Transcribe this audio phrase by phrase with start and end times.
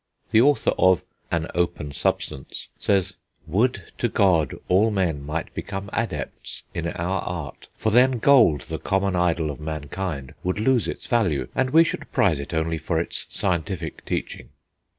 [0.31, 3.13] The author of An Open Substance says:
[3.45, 4.55] "Would to God...
[4.67, 9.59] all men might become adepts in our art, for then gold, the common idol of
[9.59, 14.49] mankind, would lose its value, and we should prize it only for its scientific teaching."